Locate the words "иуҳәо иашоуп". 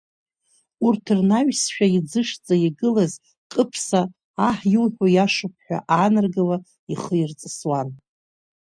4.73-5.53